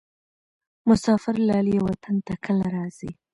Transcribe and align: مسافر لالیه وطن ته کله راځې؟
مسافر 0.89 1.35
لالیه 1.47 1.81
وطن 1.87 2.15
ته 2.25 2.33
کله 2.45 2.65
راځې؟ 2.75 3.09